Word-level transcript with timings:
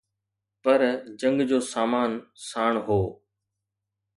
پر 0.63 0.79
جنگ 1.19 1.37
جو 1.49 1.59
سامان 1.71 2.11
ساڻ 2.49 2.73
هو. 2.85 3.01